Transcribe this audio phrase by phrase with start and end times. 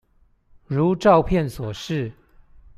[0.65, 2.11] 如照片所示